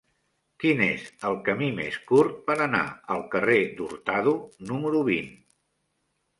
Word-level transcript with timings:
Quin 0.61 0.79
és 0.85 1.03
el 1.29 1.37
camí 1.49 1.67
més 1.81 1.99
curt 2.13 2.41
per 2.49 2.57
anar 2.67 2.83
al 3.19 3.23
carrer 3.37 3.61
d'Hurtado 3.77 4.35
número 4.73 5.07
vint? 5.15 5.33